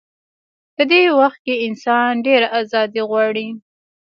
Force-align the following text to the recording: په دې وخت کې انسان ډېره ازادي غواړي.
په 0.75 0.83
دې 0.91 1.01
وخت 1.19 1.39
کې 1.45 1.63
انسان 1.67 2.11
ډېره 2.25 2.47
ازادي 2.59 3.01
غواړي. 3.09 3.47